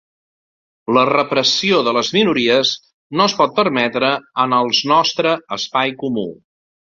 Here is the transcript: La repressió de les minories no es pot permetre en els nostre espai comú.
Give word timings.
La 0.97 1.01
repressió 1.09 1.81
de 1.87 1.93
les 1.97 2.09
minories 2.15 2.71
no 3.21 3.27
es 3.29 3.35
pot 3.43 3.53
permetre 3.59 4.09
en 4.45 4.57
els 4.61 4.81
nostre 4.93 5.35
espai 5.59 5.95
comú. 6.03 6.27